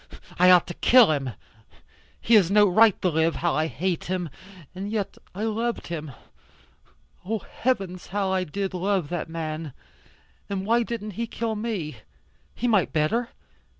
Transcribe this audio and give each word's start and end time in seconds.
I 0.39 0.49
ought 0.49 0.65
to 0.65 0.73
kill 0.73 1.11
him. 1.11 1.29
He 2.19 2.33
has 2.33 2.49
no 2.49 2.67
right 2.67 2.99
to 3.03 3.09
live. 3.09 3.35
How 3.35 3.53
I 3.53 3.67
hate 3.67 4.05
him. 4.05 4.29
And 4.73 4.91
yet 4.91 5.15
I 5.35 5.43
loved 5.43 5.85
him. 5.89 6.09
Oh 7.23 7.37
heavens, 7.37 8.07
how 8.07 8.31
I 8.31 8.43
did 8.43 8.73
love 8.73 9.09
that 9.09 9.29
man. 9.29 9.73
And 10.49 10.65
why 10.65 10.81
didn't 10.81 11.11
he 11.11 11.27
kill 11.27 11.53
me? 11.55 11.97
He 12.55 12.67
might 12.67 12.91
better. 12.91 13.29